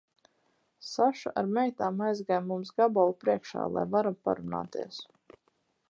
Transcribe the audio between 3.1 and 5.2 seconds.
priekšā, lai varam parunāties.